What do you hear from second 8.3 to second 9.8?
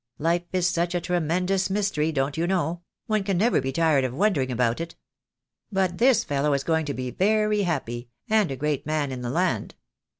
a great man in the land.